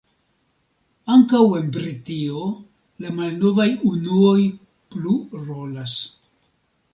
Ankaŭ 1.15 1.41
en 1.59 1.67
Britio 1.75 2.39
la 3.05 3.11
malnovaj 3.19 3.67
unuoj 3.91 4.39
plu 4.97 5.15
rolas. 5.51 5.95